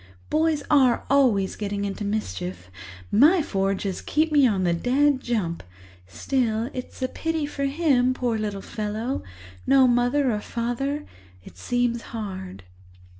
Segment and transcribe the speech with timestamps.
[0.31, 5.61] Boys are always getting into mischief—my four just keep me on the dead jump.
[6.07, 9.21] Still, it's a pity for him, poor little fellow!
[9.67, 12.63] No mother or father—it seems hard."